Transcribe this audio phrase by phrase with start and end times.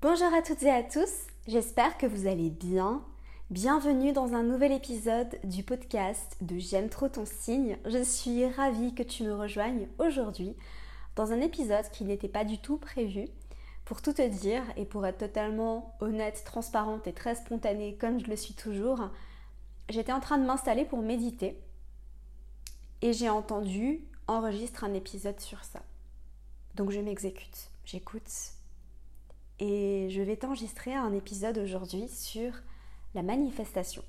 [0.00, 3.02] Bonjour à toutes et à tous, j'espère que vous allez bien.
[3.50, 7.76] Bienvenue dans un nouvel épisode du podcast de J'aime trop ton signe.
[7.84, 10.54] Je suis ravie que tu me rejoignes aujourd'hui
[11.16, 13.26] dans un épisode qui n'était pas du tout prévu.
[13.84, 18.30] Pour tout te dire et pour être totalement honnête, transparente et très spontanée comme je
[18.30, 19.10] le suis toujours,
[19.88, 21.60] j'étais en train de m'installer pour méditer
[23.02, 25.82] et j'ai entendu enregistre un épisode sur ça.
[26.76, 28.30] Donc je m'exécute, j'écoute
[29.58, 32.52] et je vais t'enregistrer un épisode aujourd'hui sur
[33.14, 34.02] la manifestation.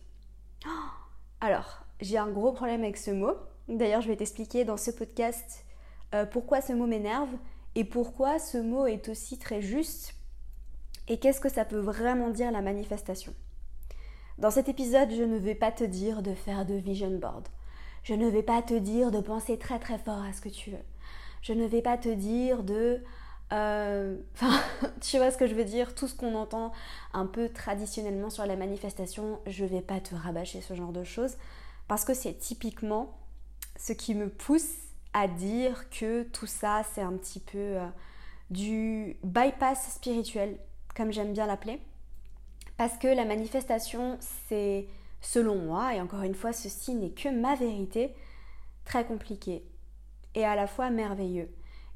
[1.41, 3.33] Alors, j'ai un gros problème avec ce mot.
[3.67, 5.65] D'ailleurs, je vais t'expliquer dans ce podcast
[6.13, 7.29] euh, pourquoi ce mot m'énerve
[7.75, 10.15] et pourquoi ce mot est aussi très juste
[11.07, 13.33] et qu'est-ce que ça peut vraiment dire la manifestation.
[14.37, 17.47] Dans cet épisode, je ne vais pas te dire de faire de vision board.
[18.03, 20.71] Je ne vais pas te dire de penser très très fort à ce que tu
[20.71, 20.85] veux.
[21.41, 23.03] Je ne vais pas te dire de
[23.51, 24.17] euh,
[25.01, 25.95] tu vois ce que je veux dire?
[25.95, 26.71] Tout ce qu'on entend
[27.13, 31.35] un peu traditionnellement sur la manifestation, je vais pas te rabâcher ce genre de choses
[31.87, 33.17] parce que c'est typiquement
[33.77, 34.69] ce qui me pousse
[35.13, 37.87] à dire que tout ça c'est un petit peu euh,
[38.51, 40.57] du bypass spirituel,
[40.95, 41.81] comme j'aime bien l'appeler.
[42.77, 44.87] Parce que la manifestation, c'est,
[45.19, 48.15] selon moi, et encore une fois, ceci n'est que ma vérité,
[48.85, 49.63] très compliqué
[50.33, 51.49] et à la fois merveilleux.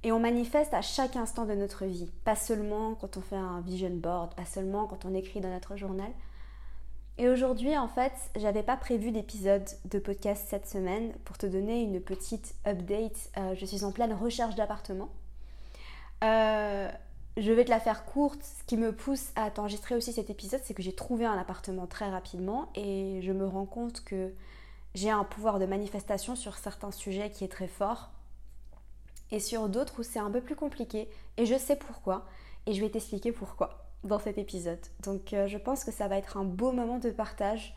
[0.03, 3.61] Et on manifeste à chaque instant de notre vie, pas seulement quand on fait un
[3.61, 6.11] vision board, pas seulement quand on écrit dans notre journal.
[7.17, 11.83] Et aujourd'hui, en fait, j'avais pas prévu d'épisode de podcast cette semaine pour te donner
[11.83, 13.29] une petite update.
[13.37, 15.09] Euh, je suis en pleine recherche d'appartement.
[16.23, 16.89] Euh,
[17.37, 18.43] je vais te la faire courte.
[18.43, 21.85] Ce qui me pousse à t'enregistrer aussi cet épisode, c'est que j'ai trouvé un appartement
[21.87, 24.33] très rapidement et je me rends compte que
[24.95, 28.12] j'ai un pouvoir de manifestation sur certains sujets qui est très fort
[29.33, 31.09] et sur d'autres où c'est un peu plus compliqué.
[31.37, 32.27] Et je sais pourquoi.
[32.67, 34.79] Et je vais t'expliquer pourquoi dans cet épisode.
[35.01, 37.73] Donc euh, je pense que ça va être un beau moment de partage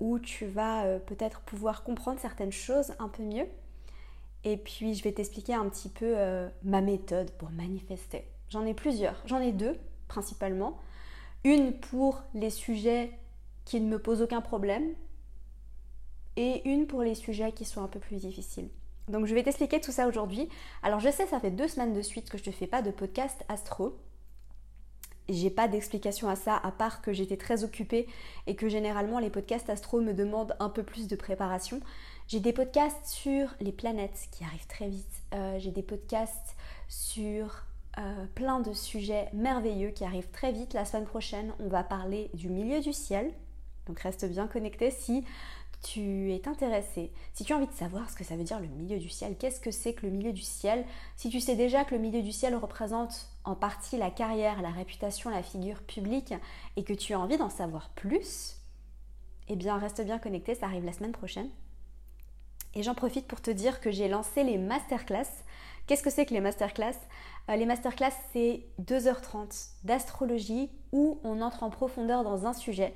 [0.00, 3.46] où tu vas euh, peut-être pouvoir comprendre certaines choses un peu mieux.
[4.44, 8.24] Et puis je vais t'expliquer un petit peu euh, ma méthode pour manifester.
[8.48, 9.20] J'en ai plusieurs.
[9.26, 9.78] J'en ai deux
[10.08, 10.78] principalement.
[11.44, 13.10] Une pour les sujets
[13.66, 14.94] qui ne me posent aucun problème
[16.36, 18.70] et une pour les sujets qui sont un peu plus difficiles.
[19.08, 20.48] Donc je vais t'expliquer tout ça aujourd'hui.
[20.82, 22.90] Alors je sais, ça fait deux semaines de suite que je ne fais pas de
[22.90, 23.98] podcast astro.
[25.28, 28.06] J'ai pas d'explication à ça, à part que j'étais très occupée
[28.46, 31.80] et que généralement les podcasts astro me demandent un peu plus de préparation.
[32.28, 35.22] J'ai des podcasts sur les planètes qui arrivent très vite.
[35.32, 36.56] Euh, j'ai des podcasts
[36.88, 37.64] sur
[37.98, 40.74] euh, plein de sujets merveilleux qui arrivent très vite.
[40.74, 43.32] La semaine prochaine, on va parler du milieu du ciel.
[43.86, 45.24] Donc reste bien connecté si
[45.84, 48.66] tu es intéressé, si tu as envie de savoir ce que ça veut dire le
[48.66, 50.84] milieu du ciel, qu'est-ce que c'est que le milieu du ciel,
[51.16, 54.70] si tu sais déjà que le milieu du ciel représente en partie la carrière, la
[54.70, 56.32] réputation, la figure publique
[56.76, 58.56] et que tu as envie d'en savoir plus,
[59.48, 61.50] eh bien reste bien connecté, ça arrive la semaine prochaine.
[62.74, 65.28] Et j'en profite pour te dire que j'ai lancé les masterclass.
[65.86, 66.96] Qu'est-ce que c'est que les masterclass?
[67.50, 72.94] Euh, Les masterclass, c'est 2h30 d'astrologie où on entre en profondeur dans un sujet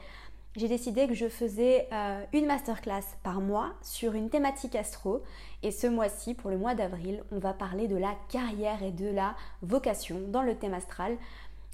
[0.58, 5.22] j'ai décidé que je faisais euh, une masterclass par mois sur une thématique astro.
[5.62, 9.08] Et ce mois-ci, pour le mois d'avril, on va parler de la carrière et de
[9.08, 11.16] la vocation dans le thème astral.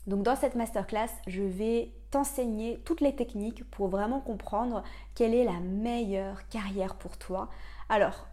[0.07, 4.85] Donc dans cette masterclass, je vais t'enseigner toutes les techniques pour vraiment comprendre
[5.15, 7.49] quelle est la meilleure carrière pour toi.
[7.89, 8.27] Alors,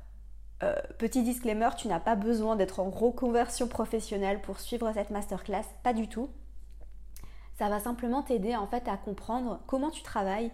[0.63, 5.63] euh, petit disclaimer, tu n'as pas besoin d'être en reconversion professionnelle pour suivre cette masterclass,
[5.81, 6.29] pas du tout
[7.61, 10.49] ça va simplement t'aider en fait à comprendre comment tu travailles,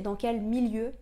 [0.00, 0.92] dans quel milieu,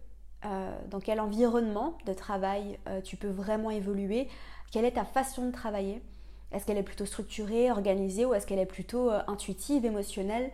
[0.44, 4.28] euh, dans quel environnement de travail euh, tu peux vraiment évoluer,
[4.70, 6.02] quelle est ta façon de travailler.
[6.52, 10.50] Est-ce qu'elle est plutôt structurée, organisée ou est-ce qu'elle est plutôt euh, intuitive, émotionnelle?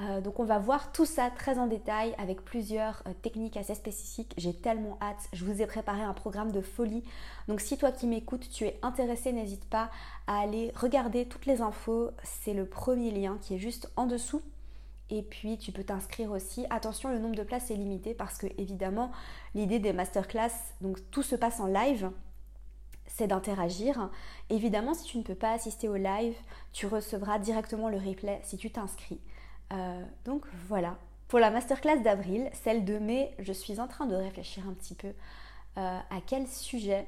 [0.00, 3.74] Euh, donc on va voir tout ça très en détail avec plusieurs euh, techniques assez
[3.74, 4.34] spécifiques.
[4.36, 5.28] J'ai tellement hâte.
[5.32, 7.04] Je vous ai préparé un programme de folie.
[7.46, 9.90] Donc si toi qui m'écoutes, tu es intéressé, n'hésite pas
[10.26, 12.10] à aller regarder toutes les infos.
[12.24, 14.42] C'est le premier lien qui est juste en dessous.
[15.10, 16.66] Et puis tu peux t'inscrire aussi.
[16.70, 19.12] Attention, le nombre de places est limité parce que évidemment
[19.54, 20.50] l'idée des masterclass,
[20.80, 22.10] donc tout se passe en live
[23.06, 24.10] c'est d'interagir.
[24.50, 26.34] Évidemment, si tu ne peux pas assister au live,
[26.72, 29.20] tu recevras directement le replay si tu t'inscris.
[29.72, 30.96] Euh, donc voilà.
[31.28, 34.94] Pour la masterclass d'avril, celle de mai, je suis en train de réfléchir un petit
[34.94, 37.06] peu euh, à quel sujet.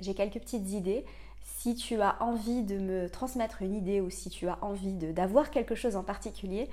[0.00, 1.04] J'ai quelques petites idées.
[1.42, 5.50] Si tu as envie de me transmettre une idée ou si tu as envie d'avoir
[5.50, 6.70] quelque chose en particulier,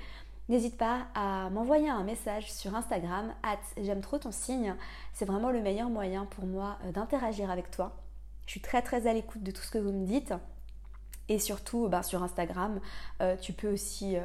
[0.48, 3.34] n'hésite pas à m'envoyer un message sur Instagram,
[3.78, 4.76] j'aime trop ton signe.
[5.12, 7.96] C'est vraiment le meilleur moyen pour moi euh, d'interagir avec toi.
[8.46, 10.32] Je suis très très à l'écoute de tout ce que vous me dites.
[11.28, 12.78] Et surtout, ben, sur Instagram,
[13.42, 14.16] tu peux aussi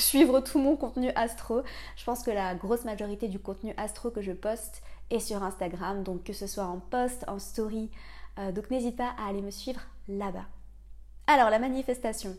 [0.00, 1.62] suivre tout mon contenu astro.
[1.96, 6.02] Je pense que la grosse majorité du contenu astro que je poste est sur Instagram,
[6.02, 7.90] donc que ce soit en post, en story.
[8.38, 10.46] Euh, donc n'hésite pas à aller me suivre là-bas.
[11.26, 12.36] Alors la manifestation.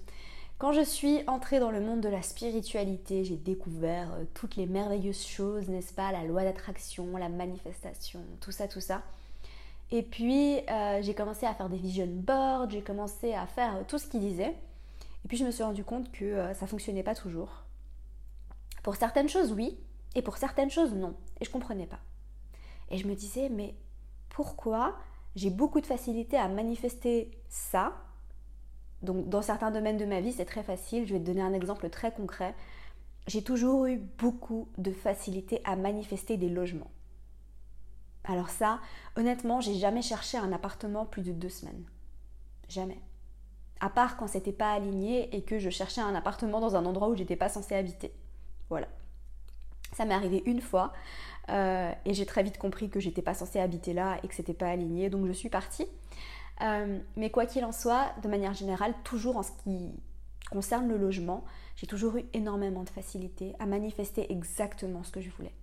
[0.57, 4.65] Quand je suis entrée dans le monde de la spiritualité, j'ai découvert euh, toutes les
[4.65, 6.11] merveilleuses choses, n'est-ce pas?
[6.11, 9.01] La loi d'attraction, la manifestation, tout ça, tout ça.
[9.91, 13.97] Et puis euh, j'ai commencé à faire des vision boards, j'ai commencé à faire tout
[13.97, 14.55] ce qu'il disait.
[15.23, 17.63] Et puis je me suis rendu compte que euh, ça fonctionnait pas toujours.
[18.83, 19.77] Pour certaines choses, oui,
[20.15, 21.15] et pour certaines choses, non.
[21.39, 21.99] Et je comprenais pas.
[22.89, 23.75] Et je me disais, mais
[24.29, 24.97] pourquoi
[25.35, 27.93] j'ai beaucoup de facilité à manifester ça?
[29.01, 31.05] Donc dans certains domaines de ma vie, c'est très facile.
[31.07, 32.55] Je vais te donner un exemple très concret.
[33.27, 36.91] J'ai toujours eu beaucoup de facilité à manifester des logements.
[38.25, 38.79] Alors ça,
[39.15, 41.83] honnêtement, j'ai jamais cherché un appartement plus de deux semaines.
[42.69, 42.99] Jamais
[43.83, 47.09] à part quand c'était pas aligné et que je cherchais un appartement dans un endroit
[47.09, 48.13] où j'étais pas censée habiter.
[48.69, 48.87] Voilà.
[49.91, 50.93] Ça m'est arrivé une fois
[51.49, 54.53] euh, et j'ai très vite compris que j'étais pas censée habiter là et que c'était
[54.53, 55.85] pas aligné, donc je suis partie.
[56.61, 59.91] Euh, mais quoi qu'il en soit, de manière générale, toujours en ce qui
[60.49, 61.43] concerne le logement,
[61.75, 65.53] j'ai toujours eu énormément de facilité à manifester exactement ce que je voulais.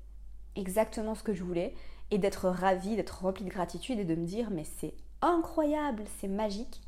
[0.57, 1.75] Exactement ce que je voulais
[2.11, 6.29] et d'être ravie, d'être remplie de gratitude et de me dire mais c'est incroyable, c'est
[6.29, 6.83] magique.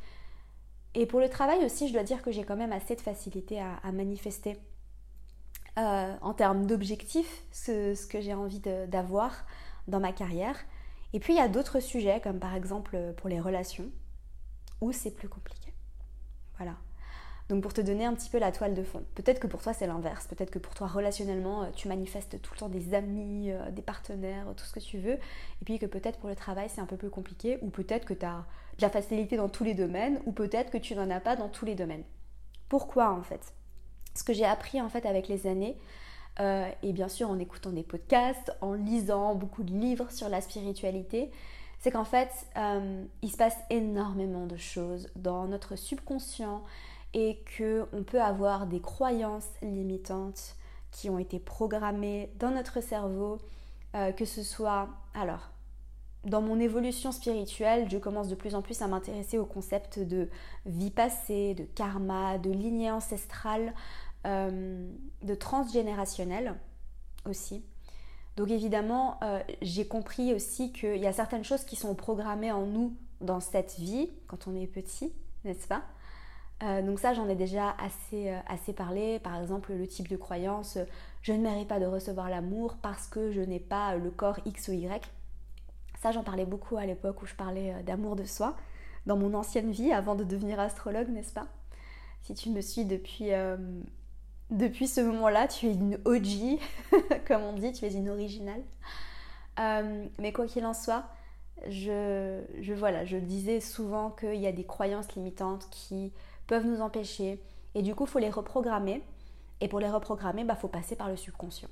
[0.95, 3.61] Et pour le travail aussi, je dois dire que j'ai quand même assez de facilité
[3.61, 4.59] à, manifester
[5.79, 9.47] euh, en termes d'objectifs ce, que j'ai envie d'avoir
[9.89, 10.57] dans ma carrière.
[11.15, 13.91] Et puis il y a d'autres sujets, comme par exemple pour les relations,
[14.81, 15.73] où c'est plus compliqué.
[16.59, 16.77] Voilà.
[17.53, 19.75] Donc pour te donner un petit peu la toile de fond, peut-être que pour toi
[19.75, 23.51] c'est l'inverse, peut-être que pour toi relationnellement euh, tu manifestes tout le temps des amis,
[23.51, 26.71] euh, des partenaires, tout ce que tu veux, et puis que peut-être pour le travail
[26.71, 28.47] c'est un peu plus compliqué, ou peut-être que tu as
[28.79, 31.51] de la facilité dans tous les domaines, ou peut-être que tu n'en as pas dans
[31.51, 32.05] tous les domaines.
[32.71, 33.53] Pourquoi en fait?
[34.15, 35.77] Ce que j'ai appris en fait avec les années,
[36.41, 40.41] euh, et bien sûr en écoutant des podcasts, en lisant beaucoup de livres sur la
[40.41, 41.31] spiritualité,
[41.81, 42.31] c'est qu'en fait,
[43.23, 46.63] il se passe énormément de choses dans notre subconscient
[47.15, 50.57] et que on peut avoir des croyances limitantes
[50.91, 53.39] qui ont été programmées dans notre cerveau,
[53.95, 55.53] euh, que ce soit alors
[56.25, 60.29] dans mon évolution spirituelle, je commence de plus en plus à m'intéresser au concept de
[60.67, 63.75] vie passée, de karma, de lignée ancestrale,
[64.27, 64.89] euh,
[65.23, 66.55] de transgénérationnel
[67.29, 67.65] aussi.
[68.37, 72.67] Donc évidemment, euh, j'ai compris aussi qu'il y a certaines choses qui sont programmées en
[72.67, 75.13] nous dans cette vie, quand on est petit,
[75.45, 75.83] n'est-ce pas?
[76.63, 79.19] Euh, donc ça, j'en ai déjà assez, euh, assez parlé.
[79.19, 80.85] Par exemple, le type de croyance, euh,
[81.23, 84.69] je ne mérite pas de recevoir l'amour parce que je n'ai pas le corps X
[84.69, 85.03] ou Y.
[86.01, 88.57] Ça, j'en parlais beaucoup à l'époque où je parlais d'amour de soi,
[89.07, 91.47] dans mon ancienne vie, avant de devenir astrologue, n'est-ce pas?
[92.23, 93.31] Si tu me suis depuis,
[94.51, 96.59] depuis ce moment-là, tu es une OG,
[97.29, 98.63] comme on dit, tu es une originale.
[100.19, 101.05] mais quoi qu'il en soit,
[101.69, 106.13] je, je, voilà, je disais souvent qu'il y a des croyances limitantes qui
[106.53, 107.41] peuvent nous empêcher.
[107.75, 109.03] Et du coup, faut les reprogrammer.
[109.63, 111.71] Et pour les reprogrammer, il bah, faut passer par le subconscient.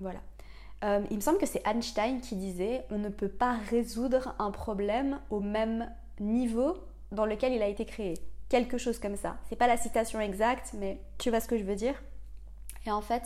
[0.00, 0.20] Voilà.
[0.82, 4.50] Euh, il me semble que c'est Einstein qui disait on ne peut pas résoudre un
[4.50, 6.78] problème au même niveau
[7.12, 8.14] dans lequel il a été créé.
[8.48, 9.36] Quelque chose comme ça.
[9.50, 12.02] C'est pas la citation exacte, mais tu vois ce que je veux dire?
[12.86, 13.24] Et en fait,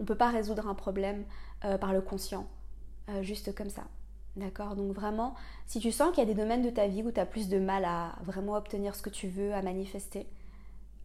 [0.00, 1.26] on ne peut pas résoudre un problème
[1.64, 2.48] euh, par le conscient,
[3.08, 3.84] euh, juste comme ça.
[4.36, 5.34] D'accord Donc vraiment,
[5.66, 7.48] si tu sens qu'il y a des domaines de ta vie où tu as plus
[7.48, 10.26] de mal à vraiment obtenir ce que tu veux, à manifester,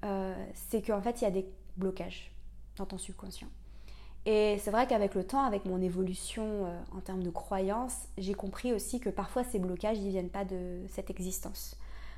[0.05, 1.45] euh, c'est qu'en fait, il y a des
[1.77, 2.31] blocages
[2.77, 3.47] dans ton subconscient.
[4.25, 8.33] Et c'est vrai qu'avec le temps, avec mon évolution euh, en termes de croyances, j'ai
[8.33, 11.75] compris aussi que parfois ces blocages, ils viennent pas de cette existence.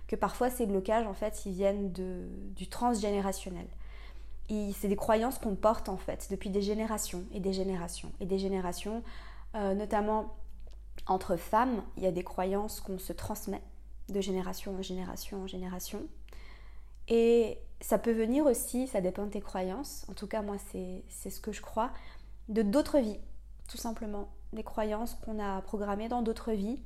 [0.07, 3.65] Que parfois ces blocages, en fait, ils viennent de, du transgénérationnel.
[4.47, 8.37] C'est des croyances qu'on porte, en fait, depuis des générations et des générations et des
[8.37, 9.01] générations,
[9.55, 10.35] euh, notamment
[11.07, 13.61] entre femmes, il y a des croyances qu'on se transmet
[14.09, 16.03] de génération en génération en génération.
[17.07, 21.29] Et ça peut venir aussi, ça dépend de tes croyances, en tout cas moi c'est
[21.29, 21.91] ce que je crois,
[22.49, 23.19] de d'autres vies,
[23.69, 24.29] tout simplement.
[24.53, 26.81] Des croyances qu'on a programmées dans d'autres vies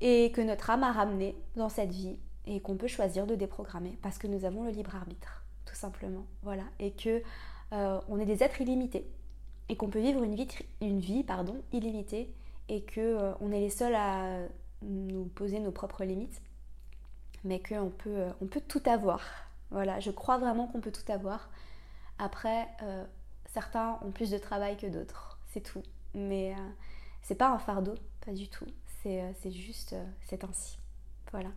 [0.00, 3.98] et que notre âme a ramenées dans cette vie et qu'on peut choisir de déprogrammer
[4.02, 6.24] parce que nous avons le libre arbitre, tout simplement.
[6.42, 6.64] Voilà.
[6.78, 7.22] Et que
[7.72, 9.10] euh, on est des êtres illimités
[9.68, 10.48] et qu'on peut vivre une vie,
[10.80, 12.32] une vie pardon, illimitée
[12.68, 14.38] et que euh, on est les seuls à
[14.82, 16.40] nous poser nos propres limites,
[17.44, 19.22] mais qu'on peut, euh, on peut tout avoir.
[19.70, 21.50] Voilà, je crois vraiment qu'on peut tout avoir.
[22.18, 23.04] Après, euh,
[23.52, 25.82] certains ont plus de travail que d'autres, c'est tout.
[26.14, 26.54] Mais
[27.22, 27.94] c'est pas un fardeau,
[28.24, 28.66] pas du tout.
[29.02, 29.94] C'est juste,
[30.26, 30.78] c'est ainsi.
[31.30, 31.50] Voilà.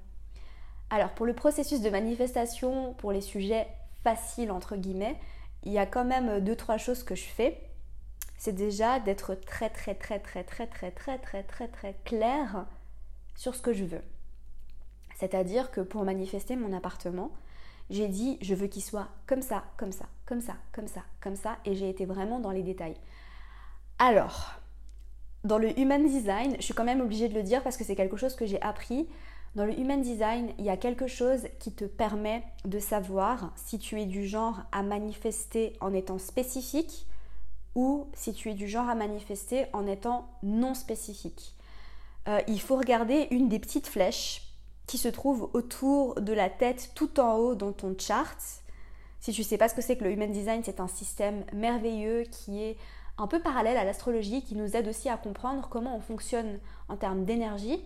[0.90, 3.68] Alors, pour le processus de manifestation, pour les sujets
[4.04, 5.18] faciles, entre guillemets,
[5.64, 7.62] il y a quand même deux, trois choses que je fais.
[8.38, 12.66] C'est déjà d'être très, très, très, très, très, très, très, très, très, très clair
[13.36, 14.04] sur ce que je veux.
[15.16, 17.32] C'est-à-dire que pour manifester mon appartement,
[17.90, 21.36] j'ai dit je veux qu'il soit comme ça, comme ça, comme ça, comme ça, comme
[21.36, 22.98] ça, et j'ai été vraiment dans les détails.
[23.98, 24.60] Alors,
[25.44, 27.96] dans le human design, je suis quand même obligée de le dire parce que c'est
[27.96, 29.08] quelque chose que j'ai appris.
[29.56, 33.80] Dans le human design, il y a quelque chose qui te permet de savoir si
[33.80, 37.08] tu es du genre à manifester en étant spécifique
[37.78, 41.54] ou si tu es du genre à manifester en étant non spécifique.
[42.28, 44.42] Euh, il faut regarder une des petites flèches
[44.88, 48.38] qui se trouve autour de la tête tout en haut dans ton chart.
[49.20, 51.46] Si tu ne sais pas ce que c'est que le Human Design, c'est un système
[51.54, 52.78] merveilleux qui est
[53.20, 56.98] un peu parallèle à l'astrologie, qui nous aide aussi à comprendre comment on fonctionne en
[56.98, 57.80] termes d'énergie.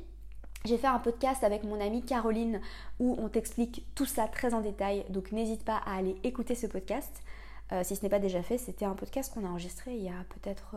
[0.64, 2.62] J'ai fait un podcast avec mon amie Caroline
[3.00, 6.68] où on t'explique tout ça très en détail, donc n'hésite pas à aller écouter ce
[6.68, 7.24] podcast.
[7.72, 10.10] Euh, si ce n'est pas déjà fait, c'était un podcast qu'on a enregistré il y
[10.10, 10.76] a peut-être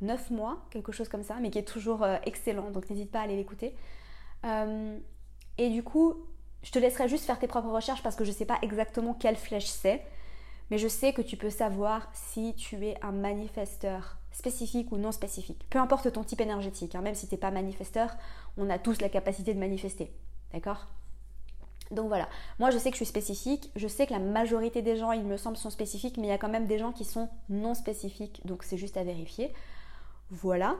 [0.00, 3.10] 9 euh, mois, quelque chose comme ça, mais qui est toujours euh, excellent, donc n'hésite
[3.10, 3.74] pas à aller l'écouter.
[5.58, 6.14] Et du coup,
[6.62, 9.14] je te laisserai juste faire tes propres recherches parce que je ne sais pas exactement
[9.14, 10.02] quelle flèche c'est.
[10.70, 15.12] Mais je sais que tu peux savoir si tu es un manifesteur spécifique ou non
[15.12, 15.66] spécifique.
[15.68, 18.16] Peu importe ton type énergétique, hein, même si tu n'es pas manifesteur,
[18.56, 20.10] on a tous la capacité de manifester.
[20.52, 20.86] D'accord?
[21.92, 24.96] Donc voilà, moi je sais que je suis spécifique, je sais que la majorité des
[24.96, 27.04] gens, il me semble, sont spécifiques, mais il y a quand même des gens qui
[27.04, 29.52] sont non spécifiques, donc c'est juste à vérifier.
[30.30, 30.76] Voilà.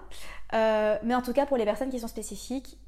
[0.55, 2.79] Euh, mais en tout cas, pour les personnes qui sont spécifiques,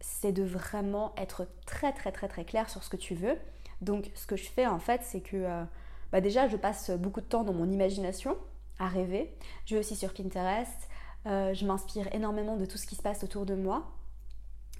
[0.00, 3.36] c'est de vraiment être très très très très clair sur ce que tu veux.
[3.80, 5.64] Donc ce que je fais en fait, c'est que euh,
[6.12, 8.36] bah, déjà je passe beaucoup de temps dans mon imagination
[8.78, 9.34] à rêver.
[9.66, 10.88] Je vais aussi sur Pinterest.
[11.26, 13.90] Euh, je m'inspire énormément de tout ce qui se passe autour de moi.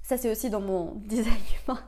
[0.03, 1.35] Ça c'est aussi dans mon design
[1.67, 1.81] humain.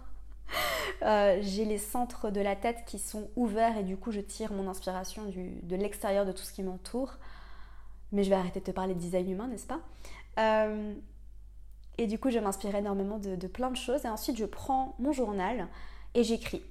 [1.03, 4.53] Euh, j'ai les centres de la tête qui sont ouverts et du coup je tire
[4.53, 7.19] mon inspiration de l'extérieur de tout ce qui m'entoure.
[8.13, 9.81] Mais je vais arrêter de te parler de design humain, n'est-ce pas?
[11.99, 14.05] Et du coup, je m'inspire énormément de, plein de choses.
[14.05, 15.69] Et ensuite, je prends mon journal
[16.15, 16.63] et j'écris.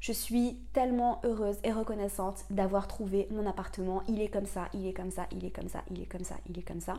[0.00, 4.02] Je suis tellement heureuse et reconnaissante d'avoir trouvé mon appartement.
[4.08, 6.24] Il est comme ça, il est comme ça, il est comme ça, il est comme
[6.24, 6.94] ça, il est comme ça.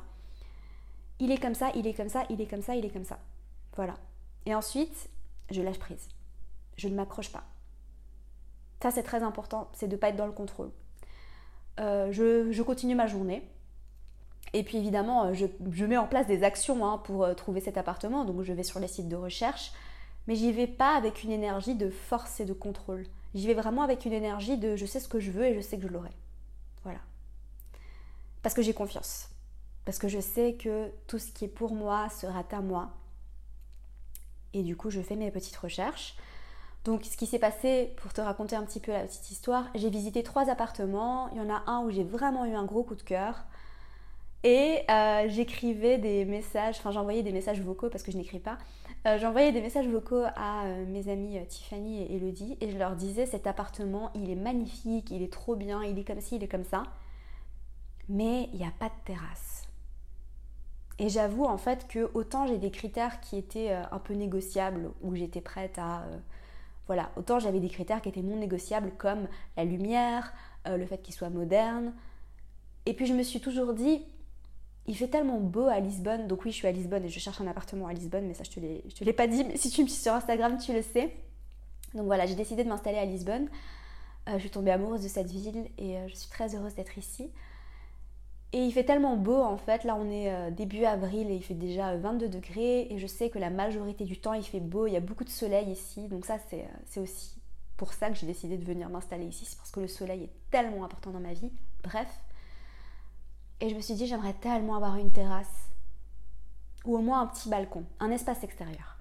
[1.20, 3.06] Il est comme ça, il est comme ça, il est comme ça, il est comme
[3.06, 3.20] ça.
[3.76, 3.96] Voilà.
[4.46, 5.10] Et ensuite,
[5.52, 6.08] je lâche prise.
[6.78, 7.44] Je ne m'accroche pas.
[8.82, 10.72] Ça, c'est très important, c'est de ne pas être dans le contrôle.
[11.80, 13.50] Euh, je continue ma journée.
[14.54, 17.78] Et puis évidemment, euh, je, mets en place des actions hein, pour euh, trouver cet
[17.78, 18.26] appartement.
[18.26, 19.72] Donc je vais sur les sites de recherche.
[20.28, 23.06] Mais j'y vais pas avec une énergie de force et de contrôle.
[23.34, 25.62] J'y vais vraiment avec une énergie de je sais ce que je veux et je
[25.62, 26.12] sais que je l'aurai.
[26.84, 27.00] Voilà.
[28.42, 29.30] Parce que j'ai confiance.
[29.86, 32.92] Parce que je sais que tout ce qui est pour moi sera à moi.
[34.54, 36.16] Et du coup, je fais mes petites recherches.
[36.86, 39.90] Donc, ce qui s'est passé, pour te raconter un petit peu la petite histoire, j'ai
[39.90, 41.30] visité trois appartements.
[41.32, 43.46] Il y en a un où j'ai vraiment eu un gros coup de cœur.
[44.44, 48.58] Et euh, j'écrivais des messages, enfin j'envoyais des messages vocaux parce que je n'écris pas.
[49.06, 52.96] Euh, j'envoyais des messages vocaux à euh, mes amis Tiffany et Elodie et je leur
[52.96, 56.44] disais cet appartement il est magnifique, il est trop bien, il est comme ci, il
[56.44, 56.84] est comme ça.
[58.08, 59.69] Mais il n'y a pas de terrasse.
[61.00, 65.16] Et j'avoue en fait que autant j'ai des critères qui étaient un peu négociables, où
[65.16, 66.04] j'étais prête à...
[66.88, 70.34] voilà, autant j'avais des critères qui étaient non négociables comme la lumière,
[70.66, 71.94] le fait qu'il soit moderne.
[72.86, 74.04] Et puis je me suis toujours dit,
[74.88, 76.28] il fait tellement beau à Lisbonne.
[76.28, 78.44] Donc oui, je suis à Lisbonne et je cherche un appartement à Lisbonne, mais ça
[78.44, 79.44] je te l'ai, pas dit.
[79.44, 81.16] Mais si tu me suis sur Instagram, tu le sais.
[81.94, 83.48] Donc voilà, j'ai décidé de m'installer à Lisbonne.
[84.28, 86.98] Euh, je suis tombée amoureuse de cette ville et euh, je suis très heureuse d'être
[86.98, 87.30] ici.
[88.52, 89.84] Et il fait tellement beau en fait.
[89.84, 92.88] Là, on est euh, début avril et il fait déjà 22 degrés.
[92.90, 94.88] Et je sais que la majorité du temps, il fait beau.
[94.88, 96.08] Il y a beaucoup de soleil ici.
[96.08, 97.40] Donc ça, c'est, c'est aussi
[97.78, 99.46] pour ça que j'ai décidé de venir m'installer ici.
[99.46, 101.52] C'est parce que le soleil est tellement important dans ma vie.
[101.84, 102.10] Bref.
[103.62, 105.70] Et je me suis dit, j'aimerais tellement avoir une terrasse
[106.86, 108.98] ou au moins un petit balcon, un espace extérieur.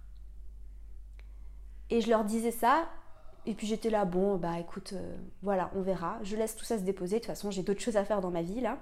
[1.91, 2.89] Et je leur disais ça,
[3.47, 6.19] et puis j'étais là, bon, bah écoute, euh, voilà, on verra.
[6.23, 7.17] Je laisse tout ça se déposer.
[7.17, 8.79] De toute façon, j'ai d'autres choses à faire dans ma vie là.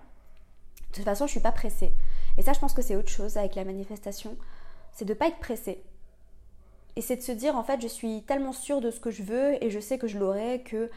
[0.91, 1.93] De toute façon, je suis pas pressée.
[2.39, 4.37] Et ça, je pense que c'est autre chose avec la manifestation,
[4.93, 5.83] c'est de pas être pressée.
[6.97, 9.23] Et c'est de se dire, en fait, je suis tellement sûre de ce que je
[9.23, 10.91] veux et je sais que je l'aurai que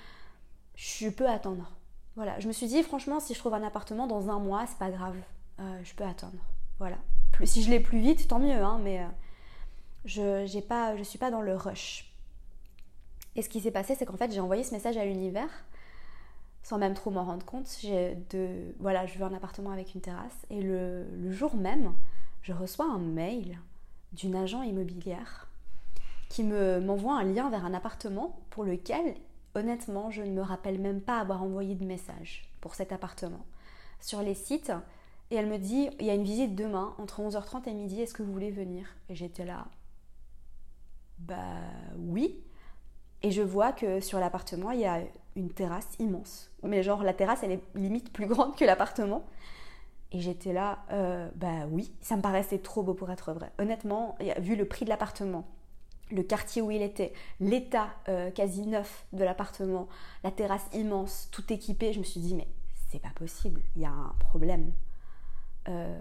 [0.76, 1.72] je peux attendre.
[2.16, 4.78] Voilà, je me suis dit, franchement, si je trouve un appartement dans un mois, c'est
[4.78, 5.18] pas grave.
[5.60, 6.40] Euh, je peux attendre.
[6.80, 6.98] Voilà.
[7.44, 11.32] Si je l'ai plus vite, tant mieux, hein, mais euh, je pas, je suis pas
[11.32, 12.14] dans le rush.
[13.36, 15.50] Et ce qui s'est passé, c'est qu'en fait, j'ai envoyé ce message à l'univers
[16.64, 17.68] sans même trop m'en rendre compte.
[17.84, 20.46] De, voilà, je veux un appartement avec une terrasse.
[20.50, 21.94] Et le, le jour même,
[22.42, 23.60] je reçois un mail
[24.14, 25.48] d'une agent immobilière
[26.30, 29.16] qui me, m'envoie un lien vers un appartement pour lequel
[29.56, 33.46] honnêtement, je ne me rappelle même pas avoir envoyé de message pour cet appartement.
[34.02, 34.72] Sur les sites,
[35.32, 38.14] et elle me dit, il y a une visite demain entre 11h30 et midi, est-ce
[38.14, 38.88] que vous voulez venir?
[39.10, 39.68] Et j'étais là,
[41.20, 41.36] bah
[41.98, 42.40] oui.
[43.22, 45.02] Et je vois que sur l'appartement, il y a
[45.36, 46.52] une terrasse immense.
[46.64, 49.26] Mais genre, la terrasse, elle est limite plus grande que l'appartement.
[50.12, 53.52] Et j'étais là, euh, bah oui, ça me paraissait trop beau pour être vrai.
[53.60, 55.46] Honnêtement, vu le prix de l'appartement,
[56.12, 59.88] le quartier où il était, l'état euh, quasi neuf de l'appartement,
[60.24, 62.48] la terrasse immense, tout équipé, je me suis dit, mais
[62.90, 64.72] c'est pas possible, il y a un problème.
[65.68, 66.00] Euh,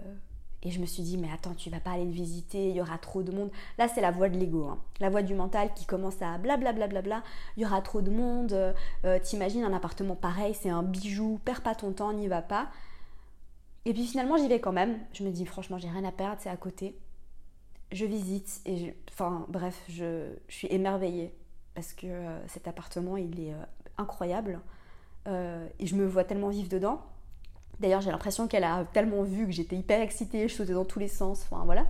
[0.61, 2.81] et je me suis dit, mais attends, tu vas pas aller le visiter, il y
[2.81, 3.49] aura trop de monde.
[3.77, 4.79] Là, c'est la voix de l'ego, hein.
[4.99, 7.23] la voix du mental qui commence à blablabla, bla, bla, bla,
[7.55, 8.51] il y aura trop de monde.
[9.05, 12.69] Euh, t'imagines un appartement pareil, c'est un bijou, perds pas ton temps, n'y va pas.
[13.85, 14.99] Et puis finalement, j'y vais quand même.
[15.13, 16.99] Je me dis, franchement, j'ai rien à perdre, c'est à côté.
[17.93, 21.33] Je visite et, enfin, bref, je, suis émerveillée
[21.73, 23.53] parce que euh, cet appartement, il est
[23.97, 24.59] incroyable.
[25.25, 27.01] et je me vois tellement vivre dedans.
[27.79, 30.99] D'ailleurs, j'ai l'impression qu'elle a tellement vu que j'étais hyper excitée, je sautais dans tous
[30.99, 31.47] les sens.
[31.49, 31.85] Enfin voilà.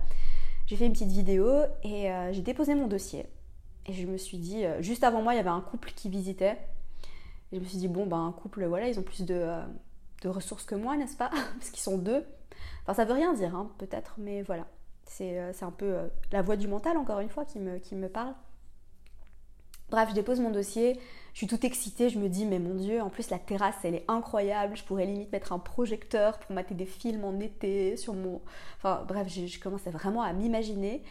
[0.66, 1.48] J'ai fait une petite vidéo
[1.82, 3.26] et euh, j'ai déposé mon dossier.
[3.86, 6.08] Et je me suis dit, euh, juste avant moi, il y avait un couple qui
[6.08, 6.56] visitait.
[7.50, 9.64] Et je me suis dit, bon, ben, un couple, voilà, ils ont plus de, euh,
[10.24, 11.30] ressources que moi, n'est-ce pas?
[11.58, 12.24] Parce qu'ils sont deux.
[12.82, 14.66] Enfin, ça veut rien dire, hein, peut-être, mais voilà.
[15.06, 15.96] C'est un peu
[16.30, 18.32] la voix du mental, encore une fois, qui me, qui me parle.
[19.90, 20.98] Bref, je dépose mon dossier,
[21.32, 23.94] je suis toute excitée, je me dis mais mon dieu, en plus la terrasse elle
[23.94, 28.14] est incroyable, je pourrais limite mettre un projecteur pour mater des films en été sur
[28.14, 28.40] mon...
[28.78, 31.02] Enfin bref, je, commençais vraiment à m'imaginer.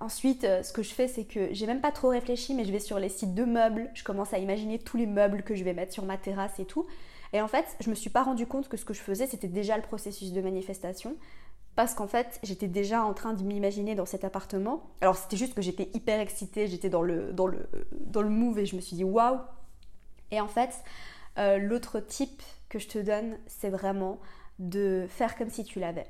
[0.00, 2.72] Ensuite, euh, ce que je fais, c'est que j'ai même pas trop réfléchi, mais je
[2.72, 5.62] vais sur les sites de meubles, je commence à imaginer tous les meubles que je
[5.64, 6.86] vais mettre sur ma terrasse et tout.
[7.32, 9.48] Et en fait, je me suis pas rendu compte que ce que je faisais, c'était
[9.48, 11.16] déjà le processus de manifestation
[11.74, 14.90] parce qu'en fait, j'étais déjà en train de m'imaginer dans cet appartement.
[15.00, 18.80] Alors, c'était juste que j'étais hyper excitée, j'étais dans le, dans, move et je me
[18.80, 19.38] suis dit waouh!
[20.30, 20.82] Et en fait,
[21.38, 24.18] euh, l'autre type que je te donne, c'est vraiment
[24.58, 26.06] de faire comme si tu l'avais.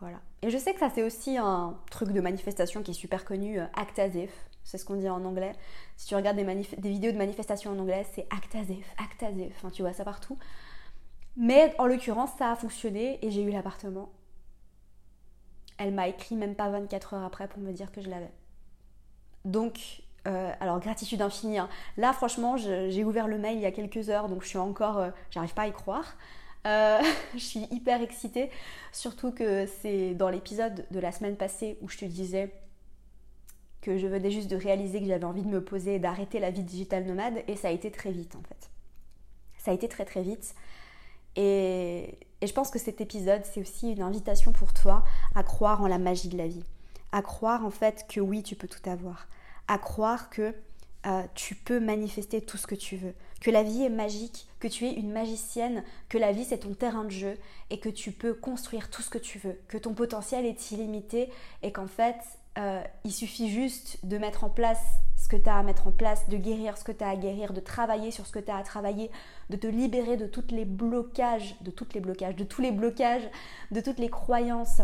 [0.00, 0.20] Voilà.
[0.42, 3.58] Et je sais que ça, c'est aussi un truc de manifestation qui est super connu,
[3.58, 4.30] euh, act as if.
[4.62, 5.52] C'est ce qu'on dit en anglais.
[5.96, 9.22] Si tu regardes des, des vidéos de manifestation en anglais, c'est act as if, act
[9.22, 9.52] as if.
[9.56, 10.38] Enfin, tu vois ça partout.
[11.36, 14.10] Mais en l'occurrence, ça a fonctionné et j'ai eu l'appartement
[15.78, 18.32] elle m'a écrit même pas 24 heures après pour me dire que je l'avais.
[19.44, 21.58] Donc, euh, alors gratitude infinie.
[21.58, 21.68] Hein.
[21.96, 24.98] Là, franchement, j'ai ouvert le mail il y a quelques heures, donc je suis encore,
[24.98, 26.16] euh, j'arrive pas à y croire.
[26.66, 27.00] Euh,
[27.34, 28.50] je suis hyper excitée,
[28.92, 32.52] surtout que c'est dans l'épisode de la semaine passée où je te disais
[33.80, 36.50] que je venais juste de réaliser que j'avais envie de me poser et d'arrêter la
[36.50, 38.70] vie digitale nomade, et ça a été très vite en fait.
[39.56, 40.54] Ça a été très très vite.
[41.38, 45.86] Et, je pense que cet épisode, c'est aussi une invitation pour toi à croire en
[45.86, 46.64] la magie de la vie.
[47.12, 49.28] À croire en fait que oui, tu peux tout avoir.
[49.68, 50.54] À croire que
[51.06, 53.14] euh, tu peux manifester tout ce que tu veux.
[53.40, 56.74] Que la vie est magique, que tu es une magicienne, que la vie c'est ton
[56.74, 57.38] terrain de jeu
[57.70, 59.58] et que tu peux construire tout ce que tu veux.
[59.68, 61.30] Que ton potentiel est illimité
[61.62, 62.16] et qu'en fait,
[62.58, 64.82] euh, il suffit juste de mettre en place
[65.28, 67.16] ce que tu as à mettre en place, de guérir ce que tu as à
[67.16, 69.10] guérir, de travailler sur ce que tu as à travailler,
[69.50, 73.28] de te libérer de tous les blocages, de toutes les blocages, de tous les blocages,
[73.70, 74.80] de toutes les croyances,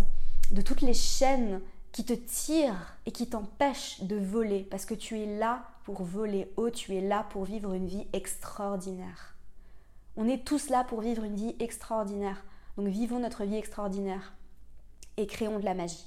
[0.50, 5.18] de toutes les chaînes qui te tirent et qui t'empêchent de voler parce que tu
[5.18, 9.36] es là pour voler haut, tu es là pour vivre une vie extraordinaire.
[10.16, 12.44] On est tous là pour vivre une vie extraordinaire.
[12.76, 14.34] Donc vivons notre vie extraordinaire
[15.16, 16.04] et créons de la magie.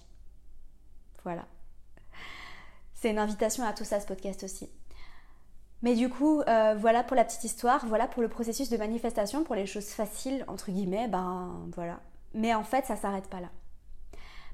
[1.24, 1.48] Voilà.
[3.00, 4.68] C'est une invitation à tout ça, ce podcast aussi.
[5.84, 9.44] Mais du coup, euh, voilà pour la petite histoire, voilà pour le processus de manifestation,
[9.44, 12.00] pour les choses faciles, entre guillemets, ben voilà.
[12.34, 13.50] Mais en fait, ça s'arrête pas là.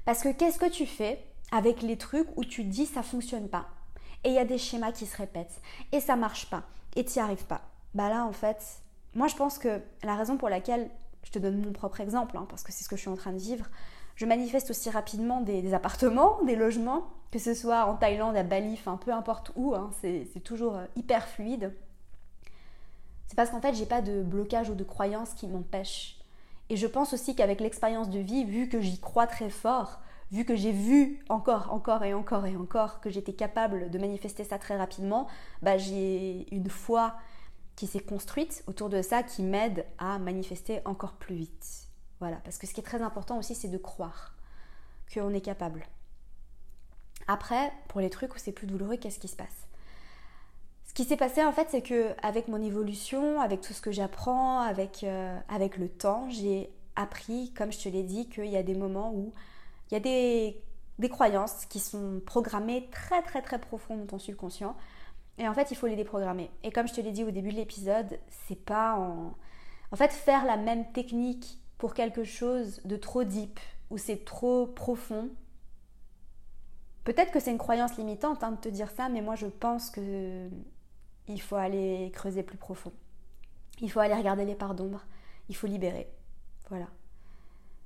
[0.04, 3.66] Parce que qu'est-ce que tu fais avec les trucs où tu dis ça fonctionne pas?
[4.24, 6.64] Et il y a des schémas qui se répètent, et ça marche pas,
[6.96, 7.62] et tu n'y arrives pas.
[7.94, 8.62] Bah là, en fait,
[9.14, 10.90] moi je pense que la raison pour laquelle,
[11.22, 13.16] je te donne mon propre exemple, hein, parce que c'est ce que je suis en
[13.16, 13.64] train de vivre,
[14.16, 18.80] je manifeste aussi rapidement des, appartements, des logements, que ce soit en Thaïlande, à Bali,
[19.04, 21.74] peu importe où, hein, c'est toujours euh, hyper fluide.
[23.26, 26.18] C'est parce qu'en fait, j'ai pas de blocage ou de croyance qui m'empêche.
[26.70, 30.00] Et je pense aussi qu'avec l'expérience de vie, vu que j'y crois très fort,
[30.30, 34.44] vu que j'ai vu encore, encore et encore et encore que j'étais capable de manifester
[34.44, 35.26] ça très rapidement,
[35.62, 37.14] bah j'ai une foi
[37.76, 41.83] qui s'est construite autour de ça qui m'aide à manifester encore plus vite.
[42.24, 44.32] Voilà, parce que ce qui est très important aussi, c'est de croire
[45.12, 45.84] qu'on est capable.
[47.28, 49.68] Après, pour les trucs où c'est plus douloureux, qu'est-ce qui se passe?
[50.86, 53.92] Ce qui s'est passé en fait, c'est que avec mon évolution, avec tout ce que
[53.92, 58.56] j'apprends, avec, euh, avec le temps, j'ai appris, comme je te l'ai dit, qu'il y
[58.56, 59.34] a des moments où
[59.90, 60.58] il y a des,
[60.98, 64.78] des croyances qui sont programmées très très très profond dans ton subconscient
[65.36, 66.50] Et en fait, il faut les déprogrammer.
[66.62, 69.34] Et comme je te l'ai dit au début de l'épisode, c'est pas en.
[69.92, 74.66] En fait, faire la même technique pour quelque chose de trop deep ou c'est trop
[74.66, 75.28] profond.
[77.04, 79.90] Peut-être que c'est une croyance limitante hein, de te dire ça, mais moi je pense
[79.90, 80.48] que
[81.28, 82.90] il faut aller creuser plus profond.
[83.82, 85.04] Il faut aller regarder les parts d'ombre.
[85.50, 86.08] Il faut libérer.
[86.70, 86.86] Voilà.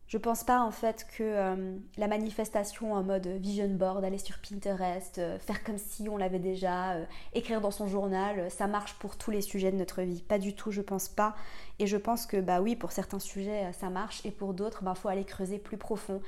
[0.09, 4.38] Je pense pas en fait que euh, la manifestation en mode vision board, aller sur
[4.38, 8.94] Pinterest, euh, faire comme si on l'avait déjà, euh, écrire dans son journal, ça marche
[8.94, 10.23] pour tous les sujets de notre vie.
[10.23, 11.37] Pas du tout, je pense pas.
[11.79, 14.94] Et je pense que bah oui, pour certains sujets ça marche et pour d'autres, bah,
[14.94, 16.23] faut aller creuser plus profond.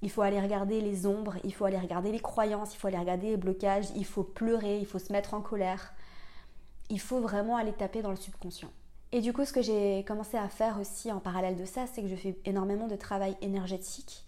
[0.00, 2.98] Il faut aller regarder les ombres, il faut aller regarder les croyances, il faut aller
[2.98, 5.92] regarder les blocages, il faut pleurer, il faut se mettre en colère.
[6.88, 8.70] Il faut vraiment aller taper dans le subconscient.
[9.14, 12.02] Et du coup, ce que j'ai commencé à faire aussi en parallèle de ça, c'est
[12.02, 14.24] que je fais énormément de travail énergétique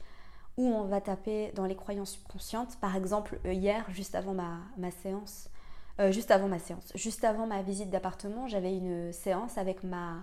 [0.57, 2.77] où on va taper dans les croyances subconscientes.
[2.81, 5.51] Par exemple, euh, hier, juste avant ma, séance,
[5.99, 10.23] euh, juste avant ma séance, juste avant ma visite d'appartement, j'avais une séance avec ma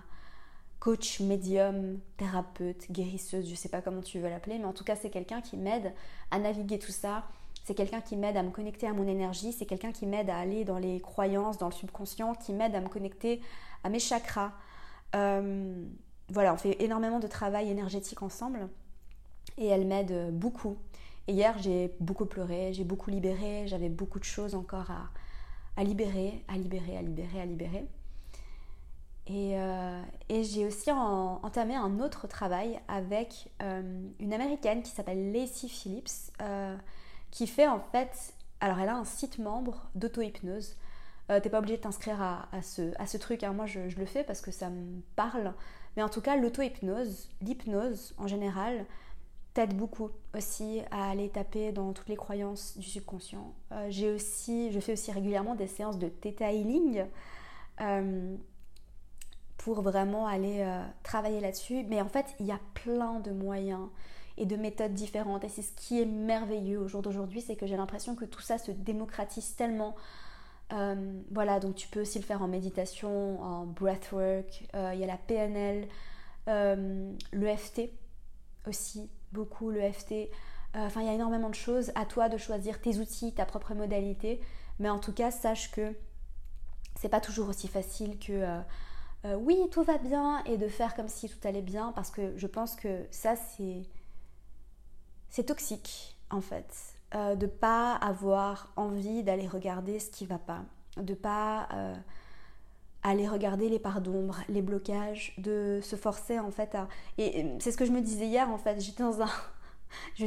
[0.80, 4.84] coach, médium, thérapeute, guérisseuse, je ne sais pas comment tu veux l'appeler, mais en tout
[4.84, 5.92] cas, c'est quelqu'un qui m'aide
[6.30, 7.24] à naviguer tout ça.
[7.64, 10.36] C'est quelqu'un qui m'aide à me connecter à mon énergie, c'est quelqu'un qui m'aide à
[10.36, 13.40] aller dans les croyances, dans le subconscient, qui m'aide à me connecter
[13.82, 14.52] à mes chakras.
[15.16, 15.82] Euh,
[16.28, 18.68] voilà, on fait énormément de travail énergétique ensemble
[19.56, 20.76] et elle m'aide beaucoup.
[21.26, 24.90] Et hier, j'ai beaucoup pleuré, j'ai beaucoup libéré, j'avais beaucoup de choses encore
[25.76, 27.86] à, libérer, à libérer, à libérer, à libérer.
[29.26, 35.68] Et, euh, j'ai aussi entamé un autre travail avec euh, une américaine qui s'appelle Lacey
[35.68, 36.30] Phillips,
[37.34, 40.76] qui fait en fait, alors elle a un site membre d'auto-hypnose
[41.30, 43.44] euh, t'es pas obligé de t'inscrire à, ce, truc.
[43.44, 43.52] Hein.
[43.52, 45.54] Moi, je, le fais parce que ça me parle.
[45.96, 48.84] Mais en tout cas, l'auto-hypnose, l'hypnose en général,
[49.54, 53.54] t'aide beaucoup aussi à aller taper dans toutes les croyances du subconscient.
[53.72, 57.06] Euh, j'ai aussi, je fais aussi régulièrement des séances de theta healing
[57.80, 58.36] euh,
[59.56, 60.66] pour vraiment aller
[61.04, 61.84] travailler là-dessus.
[61.88, 63.88] Mais en fait, il y a plein de moyens
[64.36, 65.44] et de méthodes différentes.
[65.44, 68.40] Et c'est ce qui est merveilleux au jour d'aujourd'hui, c'est que j'ai l'impression que tout
[68.40, 69.94] ça se démocratise tellement.
[70.72, 74.66] Euh, voilà, donc tu peux aussi le faire en méditation, en breathwork.
[74.74, 75.88] Euh, il y a la PNL,
[76.48, 77.90] euh, le FT
[78.66, 80.30] aussi, beaucoup le FT.
[80.76, 81.92] Enfin, il y a énormément de choses.
[81.94, 84.40] À toi de choisir tes outils, ta propre modalité.
[84.80, 85.94] Mais en tout cas, sache que
[86.96, 88.42] c'est pas toujours aussi facile que
[89.36, 92.46] oui, tout va bien et de faire comme si tout allait bien parce que je
[92.46, 93.84] pense que ça, c'est.
[95.34, 96.94] C'est toxique en fait.
[97.16, 100.62] Euh, de pas avoir envie d'aller regarder ce qui va pas,
[100.96, 101.94] de pas euh,
[103.02, 106.86] aller regarder les parts d'ombre, les blocages, de se forcer en fait à.
[107.18, 109.28] Et c'est ce que je me disais hier en fait, j'étais dans un.
[110.14, 110.26] je,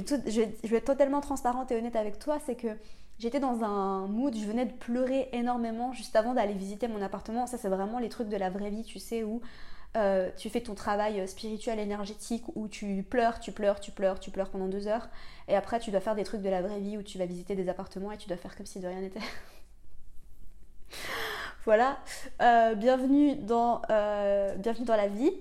[0.68, 2.76] vais être totalement transparente et honnête avec toi, c'est que
[3.18, 7.48] j'étais dans un mood, je venais de pleurer énormément juste avant d'aller visiter mon appartement.
[7.48, 9.40] Ça, c'est vraiment les trucs de la vraie vie, tu sais, où
[9.98, 14.32] euh, tu fais ton travail spirituel, énergétique, où tu pleures, tu pleures, tu pleures, tu
[14.32, 15.10] pleures pendant deux heures.
[15.48, 17.56] Et après, tu dois faire des trucs de la vraie vie où tu vas visiter
[17.56, 19.20] des appartements et tu dois faire comme si de rien n'était.
[21.66, 21.98] voilà.
[22.42, 24.56] Euh, bienvenue, dans, euh,
[24.88, 25.32] la vie.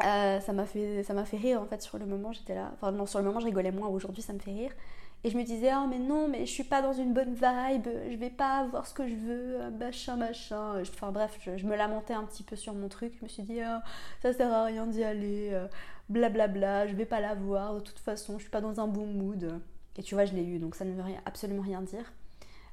[0.00, 2.70] ça m'a fait, fait rire en fait sur le moment, j'étais là.
[2.74, 3.88] Enfin, non, sur le moment, je rigolais moins.
[3.88, 4.72] Aujourd'hui, ça me fait rire.
[5.22, 7.88] Et je me disais, oh mais non, mais je suis pas dans une bonne vibe,
[8.10, 10.80] je vais pas avoir ce que je veux, euh, machin, machin.
[10.80, 13.12] Enfin bref, je, me lamentais un petit peu sur mon truc.
[13.18, 13.80] Je me suis dit, oh,
[14.22, 15.50] ça sert à rien d'y aller,
[16.08, 18.80] blablabla, euh, bla, bla, je vais pas l'avoir, de toute façon, je suis pas dans
[18.80, 19.60] un bon mood.
[19.98, 22.12] Et tu vois, je l'ai eu, donc ça ne veut rien, absolument rien dire.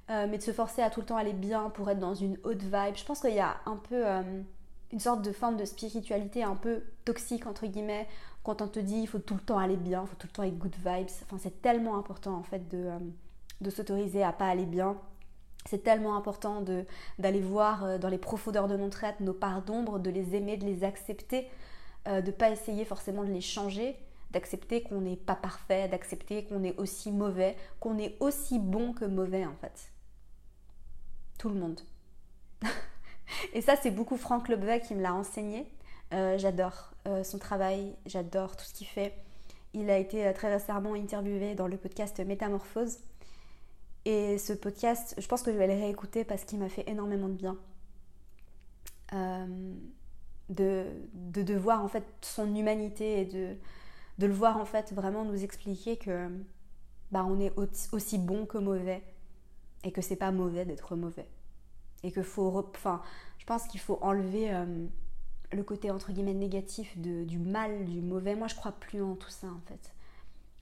[0.10, 2.38] Euh, mais de se forcer à tout le temps aller bien pour être dans une
[2.46, 4.06] haute vibe, je pense qu'il y a un peu
[4.94, 8.08] une sorte de forme de spiritualité un peu toxique, entre guillemets,
[8.48, 10.32] quand on te dit il faut tout le temps aller bien, il faut tout le
[10.32, 11.10] temps être good vibes.
[11.24, 13.00] Enfin, c'est tellement important en fait de, euh,
[13.60, 14.98] de s'autoriser à pas aller bien.
[15.66, 16.64] C'est tellement important
[17.20, 20.56] d'aller voir euh, dans les profondeurs de notre être nos parts d'ombre, de les aimer,
[20.56, 21.50] de les accepter,
[22.08, 23.98] euh, de pas essayer forcément de les changer,
[24.32, 29.04] d'accepter qu'on n'est pas parfait, d'accepter qu'on est aussi mauvais, qu'on est aussi bon que
[29.04, 29.92] mauvais en fait.
[31.38, 31.82] Tout le monde.
[33.54, 35.70] Et ça, c'est beaucoup Franck Lebevet qui me l'a enseigné.
[36.14, 39.14] Euh, j'adore euh, son travail, j'adore tout ce qu'il fait.
[39.74, 43.00] Il a été euh, très récemment interviewé dans le podcast Métamorphose.
[44.06, 47.28] Et ce podcast, je pense que je vais le réécouter parce qu'il m'a fait énormément
[47.28, 47.58] de bien.
[50.50, 53.58] de, de, voir en fait son humanité et de,
[54.18, 56.30] de le voir en fait vraiment nous expliquer que
[57.12, 57.52] bah, on est
[57.92, 59.04] aussi bon que mauvais
[59.84, 61.28] et que c'est pas mauvais d'être mauvais
[62.04, 63.02] et que faut enfin
[63.40, 64.50] je pense qu'il faut enlever
[65.52, 68.36] le côté entre guillemets négatif de, du mal, du mauvais.
[68.36, 69.94] Moi, je crois plus en tout ça en fait.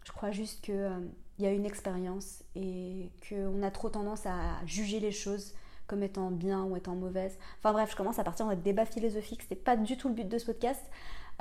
[0.06, 1.00] Je crois juste qu'il euh,
[1.40, 5.54] y a une expérience et qu'on a trop tendance à juger les choses
[5.88, 7.38] comme étant bien ou étant mauvaise.
[7.60, 10.16] Enfin bref, je commence à partir dans des débats philosophiques, c'était pas du tout le
[10.16, 10.82] but de ce podcast.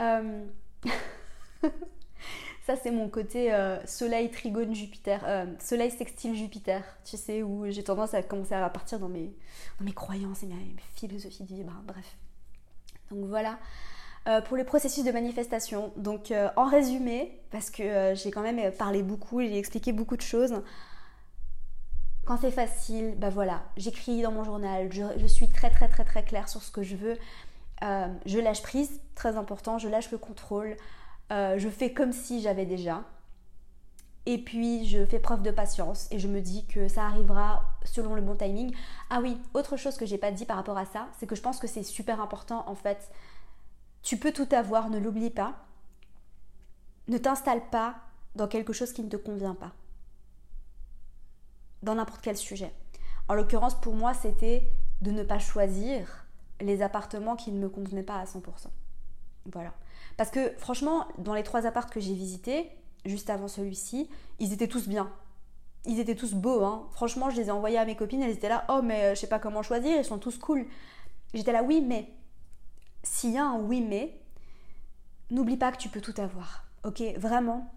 [0.00, 0.44] Euh,
[2.66, 7.70] ça, c'est mon côté euh, soleil trigone Jupiter, euh, soleil sextile Jupiter, tu sais, où
[7.70, 9.34] j'ai tendance à commencer à partir dans mes,
[9.80, 11.64] mes croyances et mes, philosophies de vie.
[11.84, 12.16] bref.
[13.10, 13.58] Donc voilà.
[14.46, 15.92] pour les processus de manifestation.
[15.96, 20.62] Donc en résumé, parce que j'ai quand même parlé beaucoup, j'ai expliqué beaucoup de choses.
[22.24, 26.04] Quand c'est facile, bah voilà, j'écris dans mon journal, je, je, suis très très très
[26.04, 27.18] très claire sur ce que je veux.
[27.82, 30.76] je lâche prise, très important, je lâche le contrôle.
[31.32, 33.02] Euh, je fais comme si j'avais déjà.
[34.26, 38.14] Et puis je fais preuve de patience et je me dis que ça arrivera selon
[38.14, 38.74] le bon timing.
[39.10, 41.42] Ah oui, autre chose que j'ai pas dit par rapport à ça, c'est que je
[41.42, 43.10] pense que c'est super important en fait.
[44.02, 45.56] Tu peux tout avoir, ne l'oublie pas.
[47.08, 47.96] Ne t'installe pas
[48.34, 49.72] dans quelque chose qui ne te convient pas.
[51.82, 52.72] Dans n'importe quel sujet.
[53.28, 56.26] En l'occurrence, pour moi, c'était de ne pas choisir
[56.60, 58.40] les appartements qui ne me convenaient pas à 100%.
[59.52, 59.74] Voilà.
[60.16, 62.70] Parce que franchement, dans les trois appartes que j'ai visités,
[63.04, 65.10] juste avant celui-ci, ils étaient tous bien.
[65.86, 66.88] Ils étaient tous beaux, hein.
[66.92, 69.20] Franchement, je les ai envoyés à mes copines, elles étaient là, oh mais euh, je
[69.20, 70.66] sais pas comment choisir, ils sont tous cool.
[71.34, 72.08] J'étais là, oui mais.
[73.02, 74.18] S'il y a un oui mais,
[75.30, 76.64] n'oublie pas que tu peux tout avoir.
[76.84, 77.70] Ok, vraiment,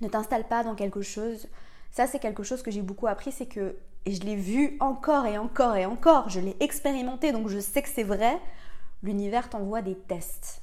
[0.00, 1.46] ne t'installe pas dans quelque chose.
[1.92, 5.26] Ça, c'est quelque chose que j'ai beaucoup appris, c'est que, et je l'ai vu encore
[5.26, 8.40] et encore et encore, je l'ai expérimenté, donc je sais que c'est vrai,
[9.02, 10.62] l'univers t'envoie des tests.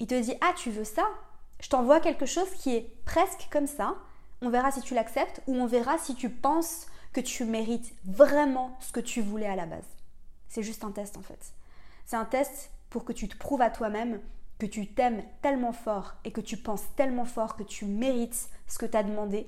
[0.00, 1.04] Il te dit Ah, tu veux ça?
[1.62, 3.96] Je t'envoie quelque chose qui est presque comme ça.
[4.42, 8.76] On verra si tu l'acceptes ou on verra si tu penses que tu mérites vraiment
[8.80, 9.86] ce que tu voulais à la base.
[10.48, 11.54] C'est juste un test en fait.
[12.04, 14.20] C'est un test pour que tu te prouves à toi-même
[14.58, 18.78] que tu t'aimes tellement fort et que tu penses tellement fort que tu mérites ce
[18.78, 19.46] que tu as demandé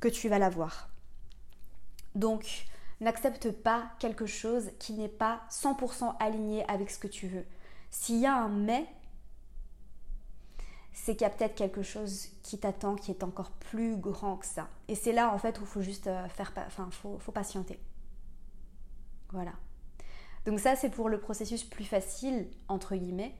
[0.00, 0.88] que tu vas l'avoir.
[2.14, 2.66] Donc,
[3.00, 7.44] n'accepte pas quelque chose qui n'est pas 100% aligné avec ce que tu veux.
[7.90, 8.86] S'il y a un mais,
[10.96, 14.46] c'est qu'il y a peut-être quelque chose qui t'attend qui est encore plus grand que
[14.46, 14.68] ça.
[14.88, 17.78] Et c'est là en fait où il faut juste euh, faire, enfin, faut, faut patienter.
[19.30, 19.52] Voilà.
[20.46, 23.34] Donc ça c'est pour le processus plus facile entre guillemets,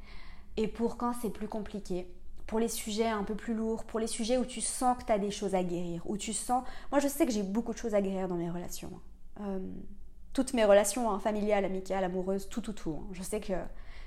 [0.59, 2.07] et pour quand c'est plus compliqué.
[2.47, 5.13] Pour les sujets un peu plus lourds, pour les sujets où tu sens que tu
[5.13, 6.63] as des choses à guérir, où tu sens...
[6.93, 8.93] Moi je sais que j'ai beaucoup de choses à guérir dans mes relations.
[9.41, 9.43] Hein.
[9.47, 9.59] Euh,
[10.35, 12.99] toutes mes relations hein, familiales, amicales, amoureuses, tout, tout, tout.
[13.01, 13.09] Hein.
[13.13, 13.55] Je sais que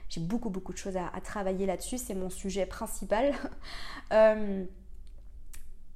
[0.09, 1.97] j'ai beaucoup, beaucoup de choses à, travailler là-dessus.
[1.97, 3.33] C'est mon sujet principal.
[4.11, 4.65] Euh,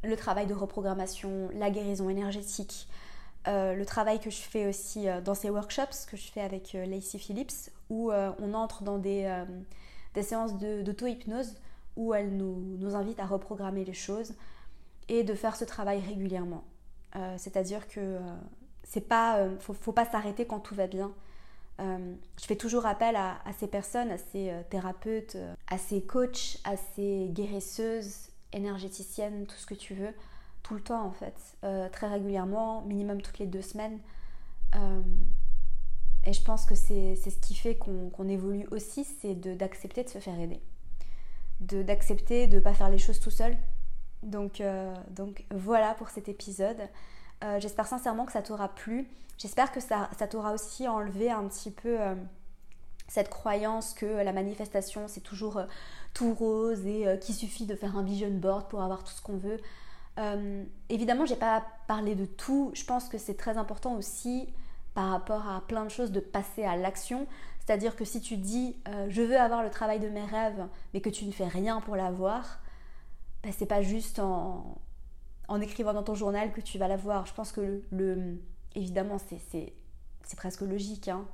[0.03, 2.87] le travail de reprogrammation, la guérison énergétique,
[3.47, 6.73] euh, le travail que je fais aussi euh, dans ces workshops que je fais avec
[6.73, 9.27] Lacey Phillips, où on entre dans des,
[10.21, 11.55] séances d'auto-hypnose,
[11.95, 14.35] où elle nous, invite à reprogrammer les choses
[15.09, 16.63] et de faire ce travail régulièrement.
[17.37, 18.19] C'est-à-dire que
[18.83, 21.11] c'est pas, faut pas s'arrêter quand tout va bien.
[21.79, 26.03] Euh, je fais toujours appel à, ces personnes, à ces euh, thérapeutes, euh, à ces
[26.03, 30.13] coachs, à ces guérisseuses, énergéticiennes, tout ce que tu veux,
[30.61, 31.35] tout le temps en fait,
[31.91, 33.99] très régulièrement, minimum toutes les deux semaines.
[36.25, 40.19] et je pense que c'est ce qui fait qu'on évolue aussi, c'est d'accepter de, se
[40.19, 40.61] faire aider,
[41.59, 43.57] d'accepter de ne pas faire les choses tout seul.
[44.21, 44.61] Donc,
[45.09, 46.87] donc voilà pour cet épisode.
[47.43, 49.07] Euh, j'espère sincèrement que ça t'aura plu.
[49.37, 52.15] J'espère que ça, t'aura aussi enlevé un petit peu euh,
[53.07, 55.65] cette croyance que la manifestation c'est toujours euh,
[56.13, 59.37] tout rose et qu'il suffit de faire un vision board pour avoir tout ce qu'on
[59.37, 59.59] veut.
[60.89, 62.69] évidemment, j'ai pas parlé de tout.
[62.75, 64.47] Je pense que c'est très important aussi
[64.93, 67.25] par rapport à plein de choses de passer à l'action.
[67.59, 68.77] C'est-à-dire que si tu dis
[69.09, 71.95] je veux avoir le travail de mes rêves, mais que tu ne fais rien pour
[71.95, 72.59] l'avoir,
[73.41, 74.77] ben, c'est pas juste en,
[75.53, 77.27] en écrivant dans ton journal que tu vas la voir.
[77.27, 78.37] Je pense que le,
[78.73, 81.07] évidemment, c'est presque logique.
[81.09, 81.25] Hein.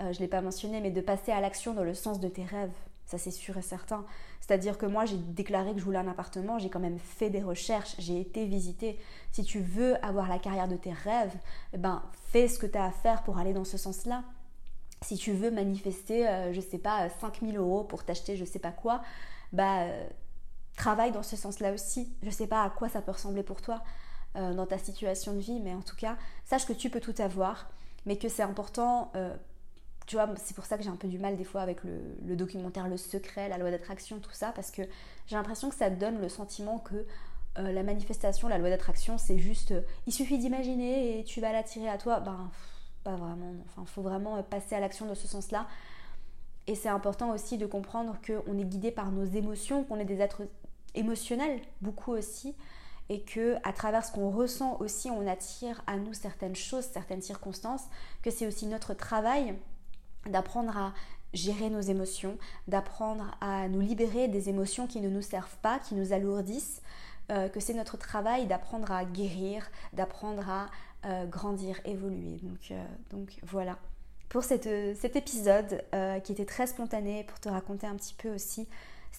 [0.00, 2.28] Euh, je ne l'ai pas mentionné, mais de passer à l'action dans le sens de
[2.28, 2.72] tes rêves,
[3.04, 4.06] ça c'est sûr et certain.
[4.40, 7.42] C'est-à-dire que moi, j'ai déclaré que je voulais un appartement, j'ai quand même fait des
[7.42, 8.98] recherches, j'ai été visiter.
[9.30, 11.36] Si tu veux avoir la carrière de tes rêves,
[11.74, 14.24] eh ben, fais ce que tu as à faire pour aller dans ce sens-là.
[15.02, 18.58] Si tu veux manifester, je euh, je sais pas, 5000 euros pour t'acheter je sais
[18.58, 19.02] pas quoi,
[19.52, 20.08] bah euh,
[20.76, 22.14] travaille dans ce sens-là aussi.
[22.22, 23.82] Je ne sais pas à quoi ça peut ressembler pour toi
[24.36, 27.14] euh, dans ta situation de vie, mais en tout cas, sache que tu peux tout
[27.18, 27.70] avoir,
[28.04, 29.10] mais que c'est important.
[29.16, 29.34] Euh,
[30.06, 32.36] tu vois, c'est pour ça que j'ai un peu du mal des fois avec le,
[32.36, 34.82] documentaire Le Secret, la loi d'attraction, tout ça, parce que
[35.26, 37.06] j'ai l'impression que ça donne le sentiment que
[37.58, 39.74] euh, la manifestation, la loi d'attraction, c'est juste,
[40.06, 42.20] il suffit d'imaginer et tu vas l'attirer à toi.
[42.20, 42.50] Ben,
[43.02, 43.54] pas vraiment.
[43.64, 45.66] Enfin, il faut vraiment passer à l'action dans ce sens-là.
[46.66, 50.20] Et c'est important aussi de comprendre qu'on est guidé par nos émotions, qu'on est des
[50.20, 50.42] êtres
[50.96, 52.54] émotionnel, beaucoup aussi,
[53.08, 57.22] et que à travers ce qu'on ressent aussi, on attire à nous certaines choses, certaines
[57.22, 57.84] circonstances,
[58.22, 59.54] que c'est aussi notre travail
[60.28, 60.92] d'apprendre à
[61.32, 65.94] gérer nos émotions, d'apprendre à nous libérer des émotions qui ne nous servent pas, qui
[65.94, 66.82] nous alourdissent,
[67.30, 70.70] euh, que c'est notre travail d'apprendre à guérir, d'apprendre à
[71.04, 72.38] euh, grandir, évoluer.
[72.42, 73.78] Donc, euh, donc voilà.
[74.28, 75.82] Pour cet épisode
[76.24, 78.66] qui était très spontané, pour te raconter un petit peu aussi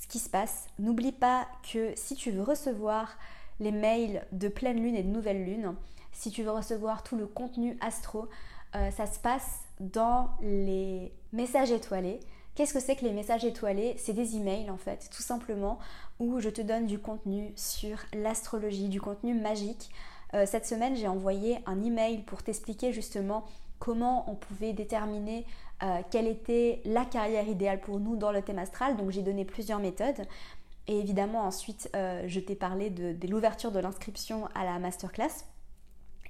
[0.01, 3.17] ce qui se passe, n'oublie pas que si tu veux recevoir
[3.59, 5.75] les mails de pleine lune et de nouvelle lune,
[6.11, 8.27] si tu veux recevoir tout le contenu astro,
[8.73, 12.19] ça se passe dans les messages étoilés.
[12.57, 13.95] Qu'est-ce que c'est que les messages étoilés?
[13.97, 15.77] C'est des emails en fait, tout simplement,
[16.19, 19.91] où je te donne du contenu sur l'astrologie, du contenu magique.
[20.33, 23.45] Euh, cette semaine, j'ai envoyé un email pour t'expliquer justement
[23.79, 25.45] comment on pouvait déterminer
[25.83, 28.97] euh, quelle était la carrière idéale pour nous dans le thème astral.
[28.97, 30.25] Donc j'ai donné plusieurs méthodes.
[30.87, 35.45] Et évidemment, ensuite, euh, je t'ai parlé de, l'ouverture de l'inscription à la masterclass.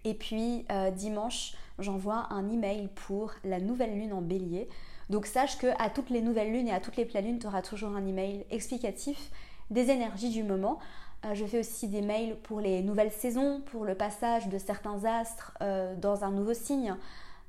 [0.03, 4.69] Et puis dimanche, j'envoie un email pour la nouvelle lune en bélier.
[5.09, 7.47] Donc sache que à toutes les nouvelles lunes et à toutes les pleines lunes, tu
[7.47, 9.31] auras toujours un email explicatif
[9.69, 10.79] des énergies du moment.
[11.25, 15.03] Euh, je fais aussi des mails pour les nouvelles saisons, pour le passage de certains
[15.05, 16.95] astres euh, dans un nouveau signe.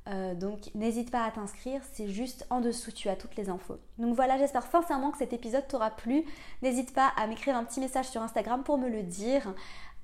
[0.09, 3.79] Euh, donc n'hésite pas à t'inscrire, c'est juste en dessous, tu as toutes les infos.
[3.99, 6.25] Donc voilà, j'espère sincèrement que cet épisode t'aura plu.
[6.63, 9.55] N'hésite pas à m'écrire un petit message sur Instagram pour me le dire.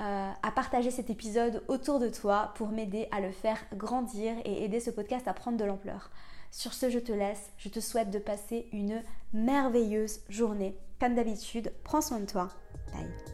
[0.00, 4.64] Euh, à partager cet épisode autour de toi pour m'aider à le faire grandir et
[4.64, 6.10] aider ce podcast à prendre de l'ampleur.
[6.50, 7.52] Sur ce, je te laisse.
[7.58, 10.76] Je te souhaite de passer une merveilleuse journée.
[10.98, 12.48] Comme d'habitude, prends soin de toi.
[12.92, 13.33] Bye.